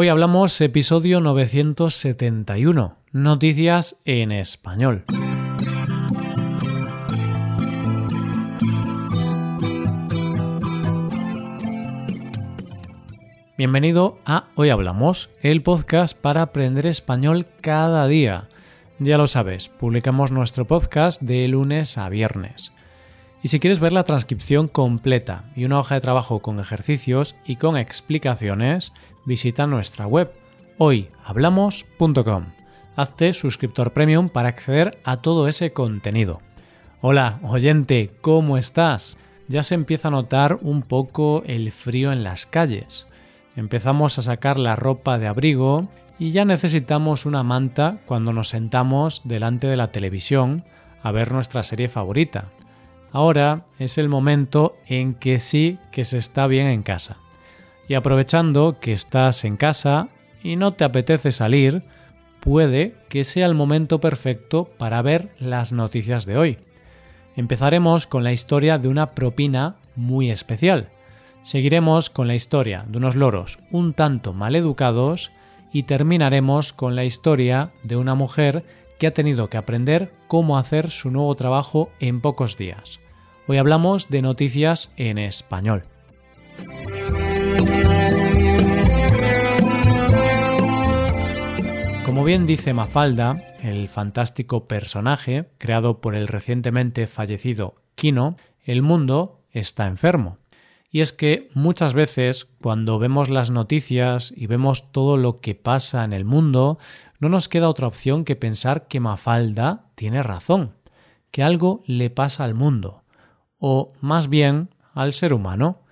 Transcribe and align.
Hoy 0.00 0.06
hablamos 0.06 0.60
episodio 0.60 1.20
971, 1.20 2.98
noticias 3.10 4.00
en 4.04 4.30
español. 4.30 5.02
Bienvenido 13.56 14.20
a 14.24 14.44
Hoy 14.54 14.70
Hablamos, 14.70 15.30
el 15.42 15.64
podcast 15.64 16.16
para 16.16 16.42
aprender 16.42 16.86
español 16.86 17.46
cada 17.60 18.06
día. 18.06 18.46
Ya 19.00 19.18
lo 19.18 19.26
sabes, 19.26 19.68
publicamos 19.68 20.30
nuestro 20.30 20.64
podcast 20.64 21.20
de 21.20 21.48
lunes 21.48 21.98
a 21.98 22.08
viernes. 22.08 22.70
Y 23.42 23.48
si 23.48 23.60
quieres 23.60 23.78
ver 23.78 23.92
la 23.92 24.04
transcripción 24.04 24.68
completa 24.68 25.44
y 25.54 25.64
una 25.64 25.78
hoja 25.78 25.94
de 25.94 26.00
trabajo 26.00 26.40
con 26.40 26.58
ejercicios 26.58 27.36
y 27.44 27.56
con 27.56 27.76
explicaciones, 27.76 28.92
visita 29.24 29.66
nuestra 29.66 30.06
web 30.06 30.32
hoyhablamos.com. 30.78 32.46
Hazte 32.96 33.32
suscriptor 33.32 33.92
premium 33.92 34.28
para 34.28 34.48
acceder 34.48 34.98
a 35.04 35.18
todo 35.18 35.46
ese 35.46 35.72
contenido. 35.72 36.40
Hola, 37.00 37.38
oyente, 37.42 38.10
¿cómo 38.20 38.58
estás? 38.58 39.16
Ya 39.46 39.62
se 39.62 39.74
empieza 39.74 40.08
a 40.08 40.12
notar 40.12 40.58
un 40.62 40.82
poco 40.82 41.42
el 41.46 41.70
frío 41.70 42.12
en 42.12 42.24
las 42.24 42.44
calles 42.44 43.06
empezamos 43.58 44.16
a 44.18 44.22
sacar 44.22 44.56
la 44.56 44.76
ropa 44.76 45.18
de 45.18 45.26
abrigo 45.26 45.88
y 46.16 46.30
ya 46.30 46.44
necesitamos 46.44 47.26
una 47.26 47.42
manta 47.42 47.98
cuando 48.06 48.32
nos 48.32 48.48
sentamos 48.48 49.22
delante 49.24 49.66
de 49.66 49.76
la 49.76 49.90
televisión 49.90 50.64
a 51.02 51.10
ver 51.10 51.32
nuestra 51.32 51.64
serie 51.64 51.88
favorita. 51.88 52.46
Ahora 53.12 53.66
es 53.78 53.98
el 53.98 54.08
momento 54.08 54.76
en 54.86 55.14
que 55.14 55.38
sí 55.38 55.78
que 55.92 56.04
se 56.04 56.18
está 56.18 56.46
bien 56.46 56.66
en 56.66 56.82
casa. 56.82 57.16
Y 57.88 57.94
aprovechando 57.94 58.78
que 58.80 58.92
estás 58.92 59.44
en 59.44 59.56
casa 59.56 60.08
y 60.42 60.56
no 60.56 60.74
te 60.74 60.84
apetece 60.84 61.32
salir, 61.32 61.80
puede 62.40 62.94
que 63.08 63.24
sea 63.24 63.46
el 63.46 63.54
momento 63.54 64.00
perfecto 64.00 64.68
para 64.78 65.02
ver 65.02 65.30
las 65.38 65.72
noticias 65.72 66.26
de 66.26 66.36
hoy. 66.36 66.58
Empezaremos 67.36 68.06
con 68.06 68.24
la 68.24 68.32
historia 68.32 68.78
de 68.78 68.88
una 68.88 69.06
propina 69.08 69.76
muy 69.96 70.30
especial 70.30 70.90
Seguiremos 71.42 72.10
con 72.10 72.28
la 72.28 72.34
historia 72.34 72.84
de 72.88 72.98
unos 72.98 73.16
loros 73.16 73.58
un 73.70 73.94
tanto 73.94 74.32
mal 74.32 74.56
educados 74.56 75.30
y 75.72 75.84
terminaremos 75.84 76.72
con 76.72 76.96
la 76.96 77.04
historia 77.04 77.70
de 77.82 77.96
una 77.96 78.14
mujer 78.14 78.64
que 78.98 79.06
ha 79.06 79.14
tenido 79.14 79.48
que 79.48 79.56
aprender 79.56 80.12
cómo 80.26 80.58
hacer 80.58 80.90
su 80.90 81.10
nuevo 81.10 81.34
trabajo 81.36 81.90
en 82.00 82.20
pocos 82.20 82.56
días. 82.56 83.00
Hoy 83.46 83.56
hablamos 83.56 84.10
de 84.10 84.22
noticias 84.22 84.92
en 84.96 85.18
español. 85.18 85.84
Como 92.04 92.24
bien 92.24 92.46
dice 92.46 92.72
Mafalda, 92.72 93.56
el 93.62 93.88
fantástico 93.88 94.66
personaje 94.66 95.50
creado 95.58 96.00
por 96.00 96.14
el 96.14 96.26
recientemente 96.26 97.06
fallecido 97.06 97.76
Kino, 97.94 98.36
el 98.64 98.82
mundo 98.82 99.40
está 99.52 99.86
enfermo. 99.86 100.38
Y 100.90 101.00
es 101.00 101.12
que 101.12 101.50
muchas 101.52 101.92
veces 101.92 102.48
cuando 102.62 102.98
vemos 102.98 103.28
las 103.28 103.50
noticias 103.50 104.32
y 104.34 104.46
vemos 104.46 104.90
todo 104.90 105.18
lo 105.18 105.40
que 105.40 105.54
pasa 105.54 106.02
en 106.02 106.14
el 106.14 106.24
mundo, 106.24 106.78
no 107.18 107.28
nos 107.28 107.48
queda 107.48 107.68
otra 107.68 107.86
opción 107.86 108.24
que 108.24 108.36
pensar 108.36 108.86
que 108.88 109.00
Mafalda 109.00 109.86
tiene 109.94 110.22
razón, 110.22 110.74
que 111.30 111.42
algo 111.42 111.82
le 111.86 112.10
pasa 112.10 112.44
al 112.44 112.54
mundo, 112.54 113.02
o 113.58 113.88
más 114.00 114.28
bien 114.28 114.70
al 114.94 115.12
ser 115.12 115.34
humano, 115.34 115.82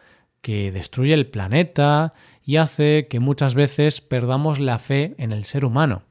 que 0.40 0.70
destruye 0.70 1.14
el 1.14 1.26
planeta 1.26 2.14
y 2.44 2.56
hace 2.56 3.08
que 3.08 3.18
muchas 3.18 3.54
veces 3.54 4.00
perdamos 4.00 4.60
la 4.60 4.78
fe 4.78 5.14
en 5.18 5.32
el 5.32 5.44
ser 5.44 5.64
humano. 5.64 6.02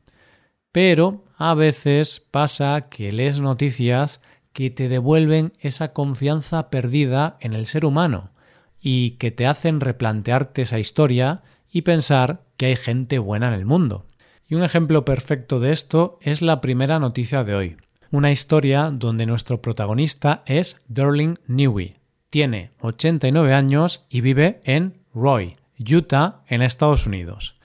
Pero 0.72 1.24
a 1.38 1.54
veces 1.54 2.20
pasa 2.20 2.88
que 2.90 3.12
lees 3.12 3.40
noticias 3.40 4.20
que 4.52 4.70
te 4.70 4.90
devuelven 4.90 5.54
esa 5.60 5.94
confianza 5.94 6.70
perdida 6.70 7.38
en 7.40 7.54
el 7.54 7.66
ser 7.66 7.86
humano, 7.86 8.32
y 8.82 9.12
que 9.12 9.32
te 9.32 9.48
hacen 9.48 9.80
replantearte 9.80 10.62
esa 10.62 10.80
historia 10.80 11.42
y 11.72 11.82
pensar 11.82 12.44
que 12.56 12.68
hay 12.68 12.76
gente 12.76 13.20
buena 13.20 13.48
en 13.48 13.54
el 13.56 13.66
mundo. 13.66 14.06
Y 14.48 14.56
un 14.56 14.64
ejemplo 14.64 15.06
perfecto 15.06 15.60
de 15.60 15.72
esto 15.72 16.20
es 16.22 16.42
la 16.42 16.62
primera 16.62 17.00
noticia 17.00 17.44
de 17.44 17.56
hoy. 17.56 17.78
Una 18.12 18.30
historia 18.32 18.92
donde 18.94 19.26
nuestro 19.26 19.62
protagonista 19.62 20.44
es 20.46 20.78
Darling 20.88 21.36
Newey. 21.48 21.96
Tiene 22.30 22.72
89 22.82 23.54
años 23.54 24.06
y 24.10 24.22
vive 24.22 24.62
en 24.64 25.02
Roy, 25.14 25.54
Utah, 25.80 26.44
en 26.48 26.62
Estados 26.62 27.08
Unidos. 27.08 27.56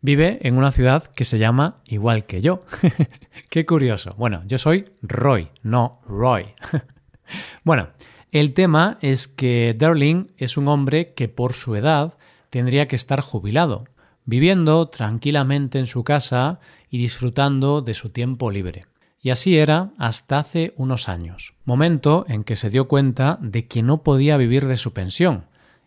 Vive 0.00 0.40
en 0.42 0.58
una 0.58 0.72
ciudad 0.72 1.04
que 1.04 1.24
se 1.24 1.38
llama 1.38 1.76
igual 1.84 2.26
que 2.26 2.40
yo. 2.40 2.60
Qué 3.48 3.64
curioso. 3.64 4.14
Bueno, 4.18 4.42
yo 4.46 4.58
soy 4.58 4.86
Roy, 5.02 5.50
no 5.62 5.92
Roy. 6.06 6.46
bueno, 7.64 7.90
el 8.32 8.54
tema 8.54 8.98
es 9.00 9.28
que 9.28 9.74
Darling 9.78 10.26
es 10.36 10.56
un 10.56 10.66
hombre 10.66 11.14
que 11.14 11.28
por 11.28 11.52
su 11.52 11.76
edad 11.76 12.18
tendría 12.50 12.88
que 12.88 12.96
estar 12.96 13.20
jubilado, 13.20 13.84
viviendo 14.24 14.88
tranquilamente 14.88 15.78
en 15.78 15.86
su 15.86 16.04
casa 16.04 16.60
y 16.90 16.98
disfrutando 16.98 17.82
de 17.82 17.94
su 17.94 18.10
tiempo 18.10 18.50
libre. 18.50 18.86
Y 19.20 19.30
así 19.30 19.56
era 19.56 19.92
hasta 19.98 20.38
hace 20.38 20.74
unos 20.76 21.08
años, 21.08 21.54
momento 21.64 22.24
en 22.28 22.44
que 22.44 22.56
se 22.56 22.70
dio 22.70 22.88
cuenta 22.88 23.38
de 23.40 23.66
que 23.66 23.82
no 23.82 24.02
podía 24.02 24.36
vivir 24.36 24.66
de 24.66 24.76
su 24.76 24.92
pensión 24.92 25.46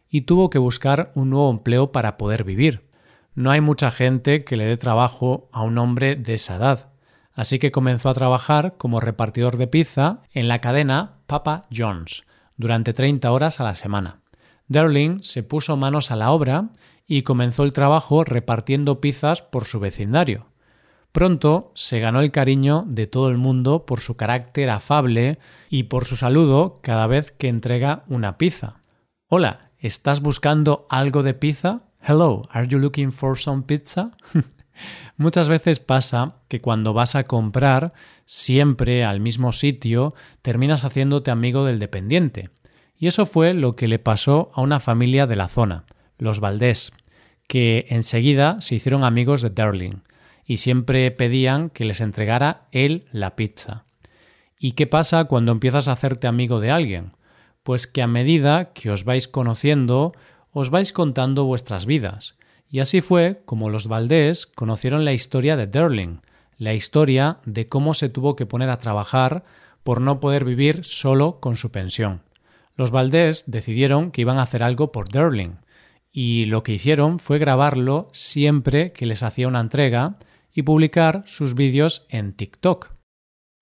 y 0.09 0.21
tuvo 0.21 0.49
que 0.49 0.57
buscar 0.57 1.11
un 1.15 1.29
nuevo 1.29 1.51
empleo 1.51 1.91
para 1.91 2.17
poder 2.17 2.43
vivir. 2.43 2.87
No 3.35 3.51
hay 3.51 3.61
mucha 3.61 3.91
gente 3.91 4.43
que 4.43 4.55
le 4.55 4.65
dé 4.65 4.77
trabajo 4.77 5.49
a 5.51 5.61
un 5.61 5.77
hombre 5.77 6.15
de 6.15 6.33
esa 6.33 6.55
edad, 6.55 6.89
así 7.33 7.59
que 7.59 7.71
comenzó 7.71 8.09
a 8.09 8.15
trabajar 8.15 8.75
como 8.77 8.99
repartidor 8.99 9.57
de 9.57 9.67
pizza 9.67 10.23
en 10.33 10.47
la 10.47 10.59
cadena 10.59 11.17
Papa 11.27 11.67
John's, 11.75 12.23
durante 12.55 12.93
30 12.93 13.31
horas 13.31 13.59
a 13.59 13.63
la 13.63 13.75
semana. 13.75 14.21
Darling 14.67 15.19
se 15.21 15.43
puso 15.43 15.77
manos 15.77 16.09
a 16.09 16.15
la 16.15 16.31
obra 16.31 16.69
y 17.07 17.21
comenzó 17.21 17.63
el 17.63 17.73
trabajo 17.73 18.23
repartiendo 18.23 18.99
pizzas 18.99 19.41
por 19.41 19.65
su 19.65 19.79
vecindario. 19.79 20.47
Pronto 21.11 21.71
se 21.73 21.99
ganó 21.99 22.19
el 22.19 22.31
cariño 22.31 22.83
de 22.87 23.07
todo 23.07 23.29
el 23.29 23.37
mundo 23.37 23.85
por 23.85 24.01
su 24.01 24.17
carácter 24.17 24.69
afable 24.69 25.39
y 25.69 25.83
por 25.83 26.05
su 26.05 26.15
saludo 26.15 26.79
cada 26.83 27.07
vez 27.07 27.31
que 27.31 27.47
entrega 27.47 28.03
una 28.07 28.37
pizza. 28.37 28.81
Hola, 29.27 29.71
¿estás 29.79 30.21
buscando 30.21 30.85
algo 30.89 31.23
de 31.23 31.33
pizza? 31.33 31.81
Hello, 32.05 32.47
are 32.51 32.67
you 32.67 32.77
looking 32.77 33.11
for 33.11 33.37
some 33.37 33.63
pizza? 33.63 34.11
Muchas 35.17 35.49
veces 35.49 35.79
pasa 35.79 36.35
que 36.47 36.59
cuando 36.59 36.93
vas 36.93 37.15
a 37.15 37.23
comprar 37.23 37.93
siempre 38.25 39.03
al 39.03 39.19
mismo 39.19 39.51
sitio 39.53 40.13
terminas 40.43 40.83
haciéndote 40.83 41.31
amigo 41.31 41.65
del 41.65 41.79
dependiente. 41.79 42.51
Y 42.95 43.07
eso 43.07 43.25
fue 43.25 43.55
lo 43.55 43.75
que 43.75 43.87
le 43.87 43.97
pasó 43.97 44.51
a 44.53 44.61
una 44.61 44.79
familia 44.79 45.25
de 45.25 45.35
la 45.35 45.47
zona, 45.47 45.85
los 46.17 46.39
Valdés, 46.39 46.91
que 47.47 47.85
enseguida 47.89 48.59
se 48.61 48.75
hicieron 48.75 49.03
amigos 49.03 49.41
de 49.41 49.49
Darling 49.49 50.01
y 50.45 50.57
siempre 50.57 51.09
pedían 51.11 51.69
que 51.69 51.85
les 51.85 52.01
entregara 52.01 52.67
él 52.71 53.05
la 53.11 53.35
pizza. 53.35 53.85
¿Y 54.59 54.71
qué 54.71 54.87
pasa 54.87 55.25
cuando 55.25 55.51
empiezas 55.51 55.87
a 55.87 55.91
hacerte 55.91 56.27
amigo 56.27 56.59
de 56.59 56.71
alguien? 56.71 57.11
Pues 57.63 57.85
que 57.85 58.01
a 58.01 58.07
medida 58.07 58.71
que 58.73 58.89
os 58.89 59.03
vais 59.03 59.27
conociendo, 59.27 60.13
os 60.51 60.69
vais 60.69 60.93
contando 60.93 61.43
vuestras 61.45 61.85
vidas 61.85 62.37
y 62.69 62.79
así 62.79 63.01
fue 63.01 63.41
como 63.45 63.69
los 63.69 63.87
Valdés 63.87 64.45
conocieron 64.45 65.05
la 65.05 65.13
historia 65.13 65.55
de 65.55 65.67
Darling, 65.67 66.19
la 66.57 66.73
historia 66.73 67.37
de 67.45 67.69
cómo 67.69 67.93
se 67.93 68.09
tuvo 68.09 68.35
que 68.35 68.45
poner 68.45 68.69
a 68.69 68.79
trabajar 68.79 69.43
por 69.83 70.01
no 70.01 70.19
poder 70.19 70.43
vivir 70.43 70.83
solo 70.83 71.39
con 71.39 71.55
su 71.55 71.71
pensión. 71.71 72.21
Los 72.75 72.91
Valdés 72.91 73.45
decidieron 73.47 74.11
que 74.11 74.21
iban 74.21 74.37
a 74.37 74.43
hacer 74.43 74.63
algo 74.63 74.91
por 74.91 75.09
Darling, 75.09 75.55
y 76.19 76.45
lo 76.45 76.63
que 76.63 76.73
hicieron 76.73 77.19
fue 77.19 77.37
grabarlo 77.37 78.09
siempre 78.11 78.91
que 78.91 79.05
les 79.05 79.21
hacía 79.21 79.47
una 79.47 79.59
entrega 79.59 80.17
y 80.51 80.63
publicar 80.63 81.21
sus 81.27 81.53
vídeos 81.53 82.07
en 82.09 82.33
TikTok. 82.33 82.89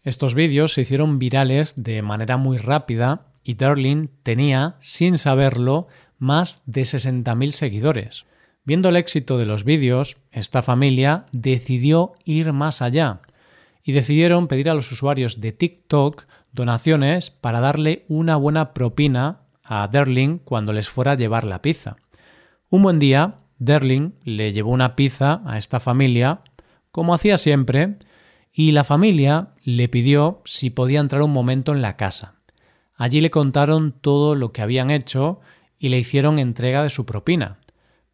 Estos 0.03 0.35
vídeos 0.35 0.71
se 0.71 0.79
hicieron 0.79 1.19
virales 1.19 1.73
de 1.75 2.01
manera 2.01 2.37
muy 2.37 2.55
rápida 2.55 3.25
y 3.43 3.55
Darling 3.55 4.07
tenía, 4.23 4.77
sin 4.79 5.17
saberlo, 5.17 5.87
más 6.17 6.61
de 6.65 6.83
60.000 6.83 7.51
seguidores. 7.51 8.25
Viendo 8.63 8.87
el 8.87 8.95
éxito 8.95 9.37
de 9.37 9.45
los 9.45 9.65
vídeos, 9.65 10.15
esta 10.31 10.61
familia 10.61 11.25
decidió 11.33 12.13
ir 12.23 12.53
más 12.53 12.81
allá 12.81 13.19
y 13.83 13.91
decidieron 13.91 14.47
pedir 14.47 14.69
a 14.69 14.75
los 14.75 14.89
usuarios 14.93 15.41
de 15.41 15.51
TikTok 15.51 16.23
donaciones 16.53 17.31
para 17.31 17.59
darle 17.59 18.05
una 18.07 18.37
buena 18.37 18.73
propina 18.73 19.41
a 19.61 19.89
Derling 19.89 20.37
cuando 20.37 20.71
les 20.71 20.87
fuera 20.87 21.11
a 21.11 21.17
llevar 21.17 21.43
la 21.43 21.61
pizza. 21.61 21.97
Un 22.75 22.81
buen 22.81 22.99
día, 22.99 23.35
Derling 23.57 24.15
le 24.25 24.51
llevó 24.51 24.71
una 24.71 24.97
pizza 24.97 25.41
a 25.45 25.57
esta 25.57 25.79
familia, 25.79 26.41
como 26.91 27.13
hacía 27.13 27.37
siempre, 27.37 27.95
y 28.51 28.73
la 28.73 28.83
familia 28.83 29.53
le 29.63 29.87
pidió 29.87 30.41
si 30.43 30.71
podía 30.71 30.99
entrar 30.99 31.21
un 31.21 31.31
momento 31.31 31.71
en 31.71 31.81
la 31.81 31.95
casa. 31.95 32.35
Allí 32.97 33.21
le 33.21 33.31
contaron 33.31 33.93
todo 33.93 34.35
lo 34.35 34.51
que 34.51 34.61
habían 34.61 34.89
hecho 34.89 35.39
y 35.79 35.87
le 35.87 35.99
hicieron 35.99 36.37
entrega 36.37 36.83
de 36.83 36.89
su 36.89 37.05
propina 37.05 37.59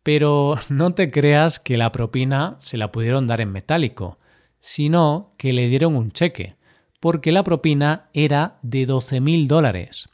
Pero 0.04 0.52
no 0.70 0.94
te 0.94 1.10
creas 1.10 1.60
que 1.60 1.76
la 1.76 1.92
propina 1.92 2.56
se 2.60 2.78
la 2.78 2.92
pudieron 2.92 3.26
dar 3.26 3.42
en 3.42 3.52
metálico, 3.52 4.20
sino 4.60 5.34
que 5.40 5.54
le 5.54 5.70
dieron 5.70 5.96
un 5.96 6.12
cheque, 6.12 6.54
porque 7.00 7.32
la 7.32 7.44
propina 7.44 8.10
era 8.14 8.60
de 8.62 8.88
12.000 8.88 9.48
dólares. 9.48 10.08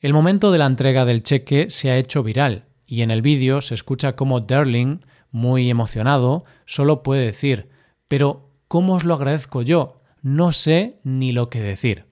El 0.00 0.12
momento 0.12 0.52
de 0.52 0.58
la 0.58 0.66
entrega 0.66 1.06
del 1.06 1.22
cheque 1.22 1.70
se 1.70 1.90
ha 1.90 1.96
hecho 1.96 2.22
viral 2.22 2.66
y 2.86 3.02
en 3.02 3.10
el 3.10 3.22
vídeo 3.22 3.60
se 3.60 3.74
escucha 3.74 4.16
como 4.16 4.40
Darling, 4.40 4.98
muy 5.30 5.70
emocionado, 5.70 6.44
solo 6.64 7.02
puede 7.02 7.26
decir, 7.26 7.68
pero 8.08 8.50
¿cómo 8.68 8.94
os 8.94 9.04
lo 9.04 9.14
agradezco 9.14 9.62
yo? 9.62 9.96
No 10.22 10.52
sé 10.52 11.00
ni 11.02 11.32
lo 11.32 11.50
que 11.50 11.60
decir. 11.60 12.06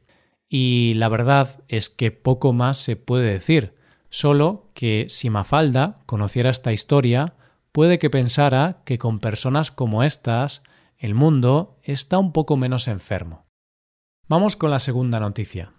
Y 0.48 0.94
la 0.94 1.08
verdad 1.08 1.62
es 1.68 1.88
que 1.88 2.10
poco 2.10 2.52
más 2.52 2.76
se 2.78 2.96
puede 2.96 3.32
decir, 3.32 3.74
solo 4.10 4.70
que 4.74 5.06
si 5.08 5.30
Mafalda 5.30 5.96
conociera 6.04 6.50
esta 6.50 6.72
historia, 6.72 7.34
puede 7.72 7.98
que 7.98 8.10
pensara 8.10 8.82
que 8.84 8.98
con 8.98 9.18
personas 9.18 9.70
como 9.70 10.02
estas, 10.02 10.62
el 10.98 11.14
mundo 11.14 11.78
está 11.82 12.18
un 12.18 12.32
poco 12.32 12.56
menos 12.56 12.86
enfermo. 12.86 13.46
Vamos 14.28 14.56
con 14.56 14.70
la 14.70 14.78
segunda 14.78 15.20
noticia. 15.20 15.72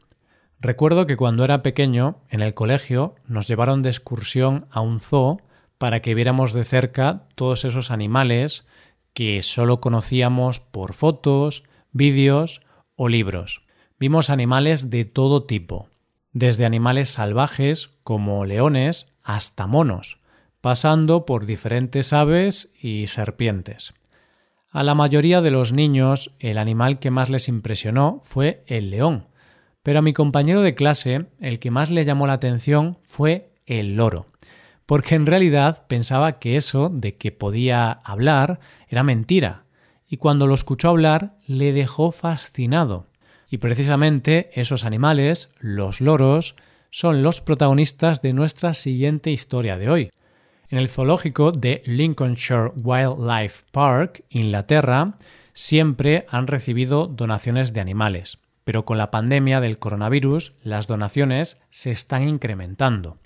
Recuerdo 0.64 1.06
que 1.06 1.18
cuando 1.18 1.44
era 1.44 1.62
pequeño, 1.62 2.22
en 2.30 2.42
el 2.42 2.54
colegio, 2.54 3.16
nos 3.28 3.50
llevaron 3.50 3.82
de 3.82 3.90
excursión 3.90 4.66
a 4.72 4.80
un 4.80 5.02
zoo 5.02 5.42
para 5.78 6.02
que 6.02 6.16
viéramos 6.16 6.54
de 6.54 6.64
cerca 6.64 7.24
todos 7.36 7.66
esos 7.66 7.92
animales 7.92 8.66
que 9.14 9.42
solo 9.42 9.82
conocíamos 9.82 10.62
por 10.62 10.94
fotos, 10.94 11.66
vídeos 11.92 12.62
o 12.96 13.10
libros. 13.10 13.64
Vimos 14.00 14.30
animales 14.30 14.90
de 14.90 15.04
todo 15.04 15.44
tipo, 15.44 15.90
desde 16.32 16.66
animales 16.66 17.10
salvajes 17.10 17.90
como 18.06 18.46
leones 18.46 19.12
hasta 19.22 19.68
monos, 19.68 20.20
pasando 20.62 21.26
por 21.26 21.46
diferentes 21.46 22.14
aves 22.14 22.72
y 22.82 23.08
serpientes. 23.08 23.94
A 24.70 24.84
la 24.84 24.96
mayoría 24.96 25.42
de 25.42 25.52
los 25.52 25.74
niños 25.74 26.32
el 26.40 26.58
animal 26.58 27.00
que 27.00 27.12
más 27.12 27.30
les 27.30 27.50
impresionó 27.50 28.22
fue 28.24 28.64
el 28.66 28.92
león, 28.92 29.28
pero 29.84 30.00
a 30.00 30.02
mi 30.02 30.14
compañero 30.14 30.62
de 30.62 30.76
clase 30.76 31.26
el 31.40 31.60
que 31.60 31.70
más 31.70 31.92
le 31.92 32.06
llamó 32.06 32.26
la 32.26 32.34
atención 32.34 32.98
fue 33.06 33.52
el 33.66 33.96
loro, 33.96 34.26
porque 34.86 35.16
en 35.16 35.26
realidad 35.26 35.86
pensaba 35.88 36.40
que 36.40 36.56
eso 36.56 36.90
de 36.90 37.16
que 37.16 37.32
podía 37.32 37.92
hablar 37.92 38.60
era 38.88 39.04
mentira, 39.04 39.66
y 40.08 40.18
cuando 40.18 40.48
lo 40.48 40.54
escuchó 40.54 40.90
hablar 40.90 41.34
le 41.46 41.74
dejó 41.74 42.12
fascinado. 42.12 43.08
Y 43.50 43.58
precisamente 43.58 44.50
esos 44.54 44.86
animales, 44.86 45.52
los 45.60 46.02
loros, 46.02 46.56
son 46.90 47.22
los 47.22 47.42
protagonistas 47.42 48.22
de 48.22 48.34
nuestra 48.34 48.74
siguiente 48.74 49.32
historia 49.32 49.78
de 49.78 49.90
hoy. 49.90 50.12
En 50.70 50.78
el 50.80 50.88
zoológico 50.88 51.52
de 51.52 51.84
Lincolnshire 51.86 52.72
Wildlife 52.76 53.66
Park, 53.72 54.24
Inglaterra, 54.30 55.18
siempre 55.54 56.26
han 56.30 56.48
recibido 56.48 57.08
donaciones 57.08 57.74
de 57.74 57.82
animales 57.82 58.40
pero 58.64 58.86
con 58.86 58.98
la 58.98 59.12
pandemia 59.12 59.62
del 59.62 59.80
coronavirus 59.80 60.54
las 60.62 60.88
donaciones 60.88 61.62
se 61.70 61.92
están 61.92 62.28
incrementando. 62.28 63.20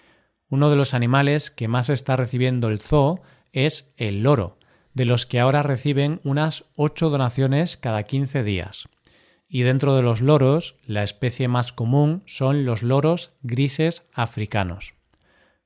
Uno 0.49 0.69
de 0.69 0.75
los 0.75 0.93
animales 0.93 1.51
que 1.51 1.67
más 1.67 1.89
está 1.89 2.15
recibiendo 2.15 2.69
el 2.69 2.79
zoo 2.79 3.21
es 3.51 3.93
el 3.97 4.23
loro, 4.23 4.57
de 4.93 5.05
los 5.05 5.25
que 5.25 5.39
ahora 5.39 5.61
reciben 5.61 6.21
unas 6.23 6.65
8 6.75 7.09
donaciones 7.09 7.77
cada 7.77 8.03
15 8.03 8.43
días. 8.43 8.87
Y 9.47 9.61
dentro 9.61 9.95
de 9.95 10.01
los 10.01 10.21
loros, 10.21 10.75
la 10.85 11.03
especie 11.03 11.47
más 11.47 11.71
común 11.71 12.23
son 12.25 12.65
los 12.65 12.83
loros 12.83 13.31
grises 13.41 14.09
africanos. 14.13 14.93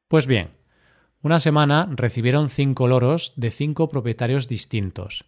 Pues 0.08 0.28
bien, 0.28 0.50
una 1.22 1.40
semana 1.40 1.88
recibieron 1.92 2.50
cinco 2.50 2.88
loros 2.88 3.34
de 3.36 3.52
cinco 3.52 3.90
propietarios 3.90 4.48
distintos, 4.48 5.24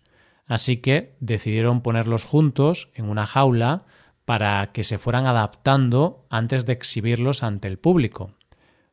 así 0.45 0.77
que 0.77 1.15
decidieron 1.19 1.81
ponerlos 1.81 2.25
juntos 2.25 2.89
en 2.95 3.05
una 3.09 3.25
jaula 3.25 3.85
para 4.25 4.71
que 4.71 4.83
se 4.83 4.97
fueran 4.97 5.25
adaptando 5.25 6.25
antes 6.29 6.65
de 6.65 6.73
exhibirlos 6.73 7.43
ante 7.43 7.67
el 7.67 7.77
público. 7.77 8.33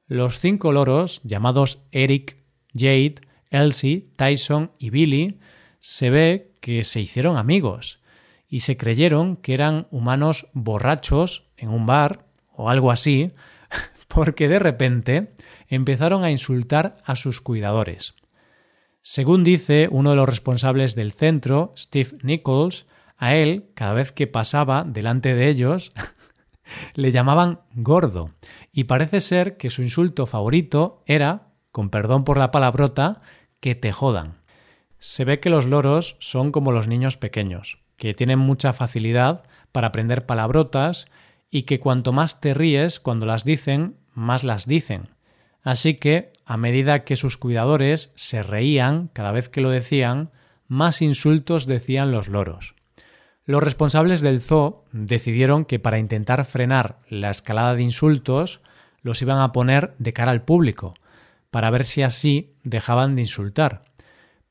Los 0.07 0.39
cinco 0.39 0.73
loros, 0.73 1.21
llamados 1.23 1.83
Eric, 1.93 2.43
Jade, 2.75 3.15
Elsie, 3.51 4.09
Tyson 4.17 4.73
y 4.79 4.91
Billy, 4.91 5.39
se 5.79 6.11
ve 6.11 6.53
que 6.61 6.85
se 6.85 7.01
hicieron 7.01 7.37
amigos 7.37 8.01
y 8.49 8.61
se 8.61 8.77
creyeron 8.77 9.37
que 9.37 9.55
eran 9.55 9.87
humanos 9.91 10.49
borrachos 10.53 11.45
en 11.57 11.69
un 11.69 11.87
bar 11.87 12.27
o 12.53 12.69
algo 12.69 12.91
así, 12.91 13.33
porque 14.09 14.49
de 14.49 14.59
repente 14.59 15.33
empezaron 15.69 16.25
a 16.25 16.31
insultar 16.31 16.99
a 17.05 17.15
sus 17.15 17.41
cuidadores. 17.41 18.15
Según 19.03 19.45
dice 19.45 19.89
uno 19.91 20.11
de 20.11 20.17
los 20.17 20.29
responsables 20.29 20.95
del 20.95 21.13
centro, 21.13 21.73
Steve 21.77 22.11
Nichols, 22.23 22.87
a 23.21 23.35
él, 23.35 23.67
cada 23.75 23.93
vez 23.93 24.13
que 24.13 24.27
pasaba 24.27 24.83
delante 24.83 25.35
de 25.35 25.51
ellos, 25.51 25.93
le 26.95 27.13
llamaban 27.13 27.61
gordo, 27.75 28.31
y 28.73 28.85
parece 28.85 29.21
ser 29.21 29.59
que 29.59 29.69
su 29.69 29.83
insulto 29.83 30.25
favorito 30.25 31.03
era, 31.05 31.53
con 31.71 31.91
perdón 31.91 32.25
por 32.25 32.39
la 32.39 32.51
palabrota, 32.51 33.21
que 33.61 33.75
te 33.75 33.93
jodan. 33.93 34.39
Se 34.99 35.27
ve 35.27 35.39
que 35.39 35.51
los 35.51 35.67
loros 35.67 36.17
son 36.19 36.51
como 36.51 36.73
los 36.73 36.89
niños 36.89 37.19
pequeños, 37.19 37.79
que 37.99 38.15
tienen 38.15 38.39
mucha 38.39 38.73
facilidad 38.73 39.45
para 39.71 39.89
aprender 39.89 40.25
palabrotas 40.25 41.07
y 41.51 41.65
que 41.65 41.79
cuanto 41.79 42.13
más 42.13 42.41
te 42.41 42.55
ríes 42.55 43.01
cuando 43.01 43.27
las 43.27 43.45
dicen, 43.45 43.97
más 44.15 44.45
las 44.45 44.67
dicen. 44.67 45.11
Así 45.63 45.95
que, 45.95 46.33
a 46.47 46.57
medida 46.57 47.05
que 47.05 47.17
sus 47.17 47.37
cuidadores 47.37 48.13
se 48.17 48.43
reían 48.43 49.11
cada 49.13 49.31
vez 49.31 49.51
que 49.51 49.61
lo 49.61 49.69
decían, 49.69 50.31
más 50.69 51.03
insultos 51.03 51.67
decían 51.67 52.13
los 52.13 52.29
loros. 52.29 52.80
Los 53.51 53.65
responsables 53.65 54.21
del 54.21 54.41
zoo 54.41 54.85
decidieron 54.93 55.65
que 55.65 55.81
para 55.81 55.99
intentar 55.99 56.45
frenar 56.45 57.01
la 57.09 57.31
escalada 57.31 57.75
de 57.75 57.83
insultos 57.83 58.61
los 59.03 59.23
iban 59.23 59.41
a 59.41 59.51
poner 59.51 59.93
de 59.99 60.13
cara 60.13 60.31
al 60.31 60.45
público, 60.45 60.95
para 61.51 61.69
ver 61.71 61.85
si 61.85 62.03
así 62.03 62.53
dejaban 62.63 63.17
de 63.17 63.23
insultar. 63.23 63.83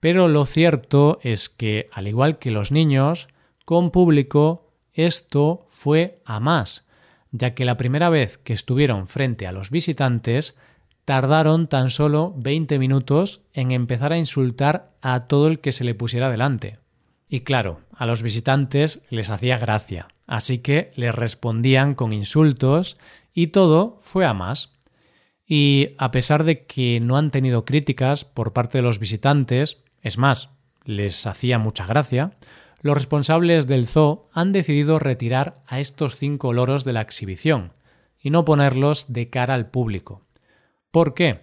Pero 0.01 0.27
lo 0.27 0.43
cierto 0.43 1.17
es 1.23 1.47
que, 1.47 1.87
al 1.93 2.09
igual 2.09 2.39
que 2.39 2.51
los 2.51 2.73
niños, 2.73 3.29
con 3.63 3.91
público 3.91 4.67
esto 4.93 5.65
fue 5.69 6.19
a 6.25 6.41
más, 6.41 6.85
ya 7.31 7.53
que 7.53 7.63
la 7.63 7.77
primera 7.77 8.09
vez 8.09 8.37
que 8.37 8.51
estuvieron 8.51 9.07
frente 9.07 9.47
a 9.47 9.53
los 9.53 9.69
visitantes 9.69 10.57
tardaron 11.05 11.69
tan 11.69 11.89
solo 11.89 12.33
20 12.35 12.77
minutos 12.77 13.39
en 13.53 13.71
empezar 13.71 14.11
a 14.11 14.17
insultar 14.17 14.91
a 15.01 15.27
todo 15.27 15.47
el 15.47 15.61
que 15.61 15.71
se 15.71 15.85
le 15.85 15.95
pusiera 15.95 16.29
delante. 16.29 16.79
Y 17.29 17.41
claro, 17.41 17.81
a 17.95 18.07
los 18.07 18.23
visitantes 18.23 19.03
les 19.11 19.29
hacía 19.29 19.59
gracia, 19.59 20.07
así 20.25 20.59
que 20.59 20.91
les 20.95 21.13
respondían 21.13 21.93
con 21.93 22.11
insultos 22.11 22.97
y 23.33 23.47
todo 23.47 23.99
fue 24.01 24.25
a 24.25 24.33
más. 24.33 24.73
Y 25.45 25.89
a 25.99 26.09
pesar 26.11 26.43
de 26.43 26.65
que 26.65 26.99
no 26.99 27.17
han 27.17 27.29
tenido 27.29 27.65
críticas 27.65 28.25
por 28.25 28.51
parte 28.51 28.79
de 28.79 28.81
los 28.81 28.99
visitantes, 28.99 29.83
es 30.01 30.17
más, 30.17 30.49
les 30.85 31.27
hacía 31.27 31.59
mucha 31.59 31.85
gracia, 31.85 32.31
los 32.81 32.95
responsables 32.95 33.67
del 33.67 33.87
zoo 33.87 34.27
han 34.31 34.51
decidido 34.51 34.97
retirar 34.97 35.61
a 35.67 35.79
estos 35.79 36.15
cinco 36.15 36.53
loros 36.53 36.83
de 36.83 36.93
la 36.93 37.01
exhibición 37.01 37.73
y 38.19 38.31
no 38.31 38.43
ponerlos 38.45 39.11
de 39.13 39.29
cara 39.29 39.53
al 39.53 39.69
público. 39.69 40.23
¿Por 40.91 41.13
qué? 41.13 41.41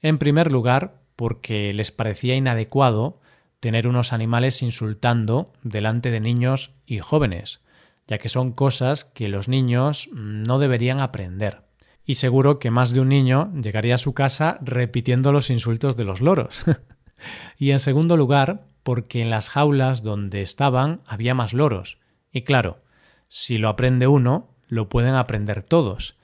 En 0.00 0.18
primer 0.18 0.52
lugar, 0.52 1.00
porque 1.16 1.72
les 1.72 1.90
parecía 1.90 2.36
inadecuado 2.36 3.20
tener 3.64 3.88
unos 3.88 4.12
animales 4.12 4.60
insultando 4.60 5.50
delante 5.62 6.10
de 6.10 6.20
niños 6.20 6.72
y 6.84 6.98
jóvenes, 6.98 7.62
ya 8.06 8.18
que 8.18 8.28
son 8.28 8.52
cosas 8.52 9.06
que 9.06 9.26
los 9.28 9.48
niños 9.48 10.10
no 10.12 10.58
deberían 10.58 11.00
aprender. 11.00 11.60
Y 12.04 12.16
seguro 12.16 12.58
que 12.58 12.70
más 12.70 12.92
de 12.92 13.00
un 13.00 13.08
niño 13.08 13.50
llegaría 13.54 13.94
a 13.94 13.98
su 14.04 14.12
casa 14.12 14.58
repitiendo 14.60 15.32
los 15.32 15.48
insultos 15.48 15.96
de 15.96 16.04
los 16.04 16.20
loros. 16.20 16.62
y 17.58 17.70
en 17.70 17.80
segundo 17.80 18.18
lugar, 18.18 18.66
porque 18.82 19.22
en 19.22 19.30
las 19.30 19.48
jaulas 19.48 20.02
donde 20.02 20.42
estaban 20.42 21.00
había 21.06 21.32
más 21.32 21.54
loros. 21.54 21.96
Y 22.30 22.42
claro, 22.42 22.82
si 23.28 23.56
lo 23.56 23.70
aprende 23.70 24.06
uno, 24.06 24.50
lo 24.68 24.90
pueden 24.90 25.14
aprender 25.14 25.62
todos. 25.62 26.18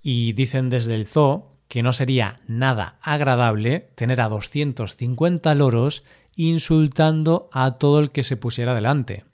Y 0.00 0.32
dicen 0.34 0.70
desde 0.70 0.94
el 0.94 1.08
zoo 1.08 1.56
que 1.66 1.82
no 1.82 1.92
sería 1.92 2.38
nada 2.46 2.98
agradable 3.02 3.88
tener 3.96 4.20
a 4.20 4.28
250 4.28 5.52
loros 5.56 6.04
insultando 6.36 7.48
a 7.52 7.78
todo 7.78 8.00
el 8.00 8.10
que 8.10 8.22
se 8.22 8.36
pusiera 8.36 8.74
delante. 8.74 9.24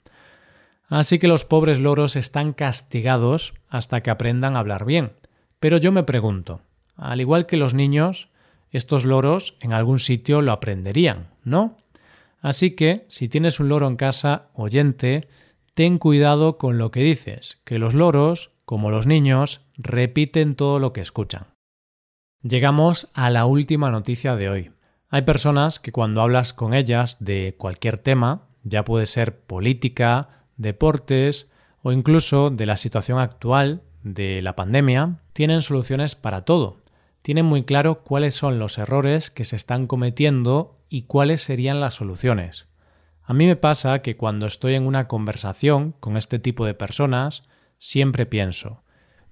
Así 0.87 1.19
que 1.19 1.27
los 1.27 1.45
pobres 1.45 1.79
loros 1.79 2.15
están 2.15 2.53
castigados 2.53 3.53
hasta 3.69 4.01
que 4.01 4.11
aprendan 4.11 4.55
a 4.55 4.59
hablar 4.59 4.85
bien. 4.85 5.13
Pero 5.59 5.77
yo 5.77 5.91
me 5.91 6.03
pregunto, 6.03 6.61
al 6.95 7.21
igual 7.21 7.45
que 7.45 7.55
los 7.55 7.73
niños, 7.73 8.29
estos 8.71 9.05
loros 9.05 9.55
en 9.61 9.73
algún 9.73 9.99
sitio 9.99 10.41
lo 10.41 10.51
aprenderían, 10.51 11.29
¿no? 11.43 11.77
Así 12.41 12.71
que, 12.71 13.05
si 13.07 13.29
tienes 13.29 13.59
un 13.59 13.69
loro 13.69 13.87
en 13.87 13.95
casa, 13.95 14.49
oyente, 14.53 15.27
ten 15.73 15.97
cuidado 15.97 16.57
con 16.57 16.77
lo 16.77 16.91
que 16.91 17.01
dices, 17.01 17.61
que 17.63 17.79
los 17.79 17.93
loros, 17.93 18.51
como 18.65 18.89
los 18.89 19.07
niños, 19.07 19.61
repiten 19.77 20.55
todo 20.55 20.79
lo 20.79 20.91
que 20.91 21.01
escuchan. 21.01 21.47
Llegamos 22.41 23.11
a 23.13 23.29
la 23.29 23.45
última 23.45 23.91
noticia 23.91 24.35
de 24.35 24.49
hoy. 24.49 24.71
Hay 25.13 25.23
personas 25.23 25.81
que 25.81 25.91
cuando 25.91 26.21
hablas 26.21 26.53
con 26.53 26.73
ellas 26.73 27.17
de 27.19 27.53
cualquier 27.57 27.97
tema, 27.97 28.47
ya 28.63 28.85
puede 28.85 29.05
ser 29.07 29.41
política, 29.41 30.45
deportes 30.55 31.49
o 31.83 31.91
incluso 31.91 32.49
de 32.49 32.65
la 32.65 32.77
situación 32.77 33.19
actual 33.19 33.81
de 34.03 34.41
la 34.41 34.55
pandemia, 34.55 35.17
tienen 35.33 35.59
soluciones 35.59 36.15
para 36.15 36.45
todo. 36.45 36.77
Tienen 37.23 37.45
muy 37.45 37.63
claro 37.63 38.03
cuáles 38.03 38.35
son 38.35 38.57
los 38.57 38.77
errores 38.77 39.29
que 39.29 39.43
se 39.43 39.57
están 39.57 39.85
cometiendo 39.85 40.79
y 40.87 41.01
cuáles 41.03 41.41
serían 41.41 41.81
las 41.81 41.95
soluciones. 41.95 42.67
A 43.21 43.33
mí 43.33 43.47
me 43.47 43.57
pasa 43.57 44.01
que 44.01 44.15
cuando 44.15 44.45
estoy 44.45 44.75
en 44.75 44.87
una 44.87 45.09
conversación 45.09 45.93
con 45.99 46.15
este 46.15 46.39
tipo 46.39 46.65
de 46.65 46.73
personas, 46.73 47.43
siempre 47.79 48.25
pienso, 48.25 48.81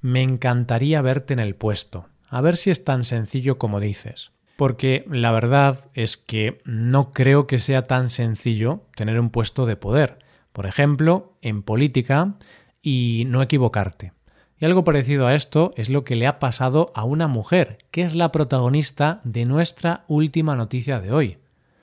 me 0.02 0.24
encantaría 0.24 1.02
verte 1.02 1.34
en 1.34 1.40
el 1.40 1.56
puesto, 1.56 2.10
a 2.28 2.42
ver 2.42 2.58
si 2.58 2.70
es 2.70 2.84
tan 2.84 3.06
sencillo 3.06 3.58
como 3.58 3.80
dices. 3.80 4.34
Porque 4.60 5.06
la 5.10 5.32
verdad 5.32 5.90
es 5.94 6.18
que 6.18 6.62
no 6.66 7.14
creo 7.14 7.48
que 7.48 7.60
sea 7.60 7.88
tan 7.88 8.10
sencillo 8.10 8.82
tener 8.94 9.18
un 9.18 9.30
puesto 9.30 9.66
de 9.66 9.78
poder, 9.78 10.20
por 10.52 10.66
ejemplo, 10.66 11.38
en 11.42 11.64
política, 11.64 12.34
y 12.82 13.24
no 13.30 13.42
equivocarte. 13.42 14.12
Y 14.58 14.66
algo 14.66 14.84
parecido 14.84 15.28
a 15.28 15.34
esto 15.34 15.72
es 15.78 15.90
lo 15.90 16.04
que 16.04 16.18
le 16.18 16.28
ha 16.28 16.40
pasado 16.40 16.92
a 16.94 17.06
una 17.06 17.30
mujer, 17.30 17.78
que 17.90 18.02
es 18.02 18.16
la 18.16 18.34
protagonista 18.34 19.22
de 19.24 19.46
nuestra 19.46 20.04
última 20.10 20.58
noticia 20.58 21.00
de 21.00 21.14
hoy. 21.14 21.38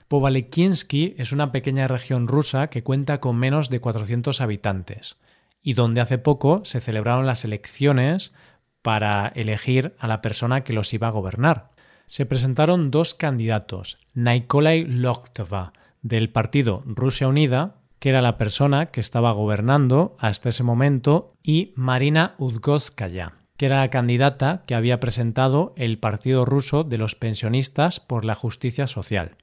Povalekinsky 0.09 1.15
es 1.17 1.33
una 1.33 1.53
pequeña 1.53 1.89
región 1.89 2.29
rusa 2.29 2.67
que 2.67 2.83
cuenta 2.83 3.21
con 3.21 3.37
menos 3.37 3.71
de 3.71 3.81
400 3.81 4.43
habitantes 4.43 5.17
y 5.63 5.73
donde 5.73 6.03
hace 6.03 6.19
poco 6.19 6.61
se 6.67 6.83
celebraron 6.83 7.25
las 7.25 7.43
elecciones 7.47 8.35
para 8.83 9.29
elegir 9.29 9.95
a 9.99 10.09
la 10.09 10.21
persona 10.21 10.63
que 10.63 10.75
los 10.75 10.93
iba 10.93 11.09
a 11.09 11.13
gobernar. 11.13 11.75
Se 12.07 12.27
presentaron 12.27 12.91
dos 12.91 13.15
candidatos, 13.15 13.99
Nikolai 14.15 14.85
Lokhtva, 14.85 15.73
del 16.03 16.31
partido 16.31 16.83
Rusia 16.87 17.29
Unida, 17.29 17.77
que 17.99 18.11
era 18.11 18.23
la 18.23 18.39
persona 18.39 18.87
que 18.87 19.01
estaba 19.01 19.33
gobernando 19.33 20.17
hasta 20.19 20.51
ese 20.51 20.63
momento, 20.63 21.35
y 21.43 21.73
Marina 21.75 22.35
Udgoskaya, 22.39 23.35
que 23.57 23.67
era 23.67 23.81
la 23.81 23.91
candidata 23.91 24.63
que 24.67 24.75
había 24.75 25.01
presentado 25.01 25.73
el 25.77 25.99
Partido 25.99 26.45
Ruso 26.45 26.85
de 26.85 26.99
los 26.99 27.15
Pensionistas 27.15 28.01
por 28.01 28.25
la 28.25 28.35
Justicia 28.35 28.87
Social. 28.87 29.37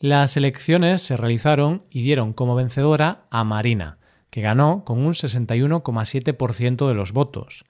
Las 0.00 0.36
elecciones 0.36 1.02
se 1.02 1.16
realizaron 1.16 1.84
y 1.88 2.02
dieron 2.02 2.32
como 2.32 2.54
vencedora 2.54 3.26
a 3.30 3.44
Marina, 3.44 3.98
que 4.28 4.42
ganó 4.42 4.84
con 4.84 4.98
un 4.98 5.12
61,7% 5.12 6.88
de 6.88 6.94
los 6.94 7.12
votos. 7.12 7.64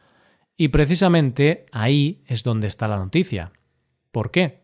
Y 0.56 0.68
precisamente 0.68 1.66
ahí 1.70 2.22
es 2.26 2.42
donde 2.42 2.66
está 2.66 2.88
la 2.88 2.96
noticia. 2.96 3.52
¿Por 4.14 4.30
qué? 4.30 4.60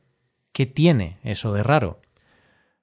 ¿Qué 0.53 0.65
tiene 0.65 1.19
eso 1.25 1.53
de 1.53 1.65
raro? 1.65 2.01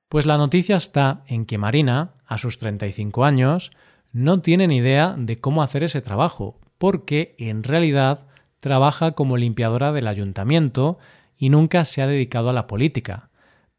Pues 0.09 0.25
la 0.25 0.37
noticia 0.37 0.75
está 0.75 1.23
en 1.25 1.45
que 1.45 1.57
Marina, 1.57 2.15
a 2.25 2.37
sus 2.37 2.57
35 2.57 3.23
años, 3.23 3.71
no 4.11 4.41
tiene 4.41 4.67
ni 4.67 4.75
idea 4.75 5.15
de 5.17 5.39
cómo 5.39 5.63
hacer 5.63 5.85
ese 5.85 6.01
trabajo, 6.01 6.59
porque 6.77 7.37
en 7.39 7.63
realidad 7.63 8.27
trabaja 8.59 9.13
como 9.13 9.37
limpiadora 9.37 9.93
del 9.93 10.07
ayuntamiento 10.07 10.97
y 11.37 11.47
nunca 11.47 11.85
se 11.85 12.01
ha 12.01 12.07
dedicado 12.07 12.49
a 12.49 12.53
la 12.53 12.67
política. 12.67 13.29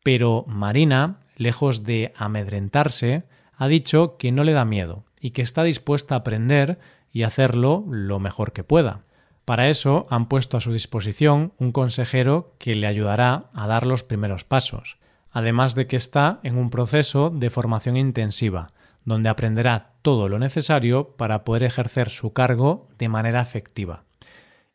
Pero 0.02 0.46
Marina, 0.48 1.20
lejos 1.36 1.84
de 1.84 2.14
amedrentarse, 2.16 3.24
ha 3.54 3.68
dicho 3.68 4.16
que 4.16 4.32
no 4.32 4.44
le 4.44 4.52
da 4.52 4.64
miedo 4.64 5.04
y 5.20 5.32
que 5.32 5.42
está 5.42 5.62
dispuesta 5.62 6.14
a 6.14 6.18
aprender 6.20 6.78
y 7.12 7.24
hacerlo 7.24 7.84
lo 7.86 8.18
mejor 8.18 8.52
que 8.54 8.64
pueda. 8.64 9.04
Para 9.48 9.70
eso 9.70 10.06
han 10.10 10.28
puesto 10.28 10.58
a 10.58 10.60
su 10.60 10.74
disposición 10.74 11.54
un 11.56 11.72
consejero 11.72 12.52
que 12.58 12.74
le 12.74 12.86
ayudará 12.86 13.44
a 13.54 13.66
dar 13.66 13.86
los 13.86 14.02
primeros 14.02 14.44
pasos, 14.44 14.98
además 15.30 15.74
de 15.74 15.86
que 15.86 15.96
está 15.96 16.38
en 16.42 16.58
un 16.58 16.68
proceso 16.68 17.30
de 17.30 17.48
formación 17.48 17.96
intensiva, 17.96 18.66
donde 19.06 19.30
aprenderá 19.30 19.92
todo 20.02 20.28
lo 20.28 20.38
necesario 20.38 21.16
para 21.16 21.44
poder 21.44 21.62
ejercer 21.62 22.10
su 22.10 22.34
cargo 22.34 22.90
de 22.98 23.08
manera 23.08 23.40
efectiva. 23.40 24.04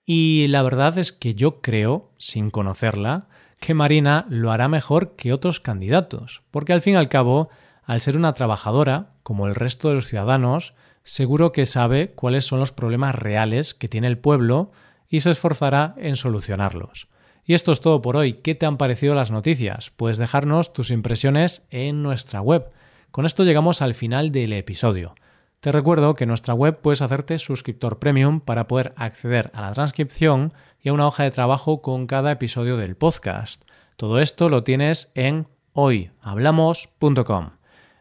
Y 0.07 0.47
la 0.47 0.63
verdad 0.63 0.97
es 0.97 1.11
que 1.11 1.35
yo 1.35 1.61
creo, 1.61 2.09
sin 2.17 2.49
conocerla, 2.49 3.27
que 3.59 3.75
Marina 3.75 4.25
lo 4.27 4.51
hará 4.51 4.69
mejor 4.69 5.15
que 5.15 5.33
otros 5.33 5.59
candidatos, 5.59 6.41
porque 6.49 6.73
al 6.73 6.81
fin 6.81 6.95
y 6.95 6.97
al 6.97 7.09
cabo, 7.09 7.49
al 7.83 8.01
ser 8.01 8.17
una 8.17 8.33
trabajadora, 8.33 9.11
como 9.21 9.45
el 9.45 9.53
resto 9.53 9.89
de 9.89 9.93
los 9.93 10.07
ciudadanos, 10.07 10.73
seguro 11.03 11.51
que 11.51 11.65
sabe 11.65 12.11
cuáles 12.13 12.45
son 12.45 12.59
los 12.59 12.71
problemas 12.71 13.15
reales 13.15 13.73
que 13.73 13.87
tiene 13.87 14.07
el 14.07 14.17
pueblo 14.17 14.71
y 15.07 15.21
se 15.21 15.31
esforzará 15.31 15.93
en 15.97 16.15
solucionarlos. 16.15 17.07
Y 17.45 17.53
esto 17.53 17.71
es 17.71 17.81
todo 17.81 18.01
por 18.01 18.15
hoy. 18.15 18.33
¿Qué 18.33 18.55
te 18.55 18.65
han 18.65 18.77
parecido 18.77 19.15
las 19.15 19.31
noticias? 19.31 19.91
Puedes 19.91 20.17
dejarnos 20.17 20.73
tus 20.73 20.91
impresiones 20.91 21.67
en 21.71 22.01
nuestra 22.01 22.41
web. 22.41 22.71
Con 23.11 23.25
esto 23.25 23.43
llegamos 23.43 23.81
al 23.81 23.93
final 23.93 24.31
del 24.31 24.53
episodio. 24.53 25.15
Te 25.59 25.71
recuerdo 25.71 26.15
que 26.15 26.23
en 26.23 26.29
nuestra 26.29 26.53
web 26.53 26.79
puedes 26.81 27.01
hacerte 27.01 27.37
suscriptor 27.37 27.99
premium 27.99 28.41
para 28.41 28.67
poder 28.67 28.93
acceder 28.97 29.51
a 29.53 29.61
la 29.61 29.73
transcripción 29.73 30.53
y 30.81 30.89
a 30.89 30.93
una 30.93 31.07
hoja 31.07 31.23
de 31.23 31.31
trabajo 31.31 31.81
con 31.81 32.07
cada 32.07 32.31
episodio 32.31 32.75
del 32.75 32.95
podcast. 32.95 33.63
Todo 33.97 34.19
esto 34.19 34.49
lo 34.49 34.63
tienes 34.63 35.11
en 35.15 35.47
hoyhablamos.com. 35.73 37.62